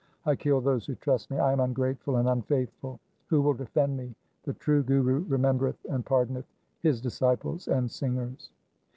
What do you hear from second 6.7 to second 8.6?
his disciples and singers.